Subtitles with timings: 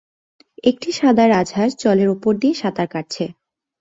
[0.63, 3.25] একটা সাদা রাজহাঁস জলের ওপর দিয়ে সাঁতার কাটছে